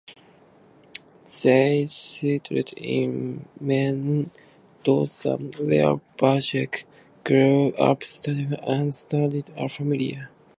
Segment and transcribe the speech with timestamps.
[1.43, 6.85] They settled in Mendoza, where Bajuk
[7.23, 10.17] grew up, studied and started a family.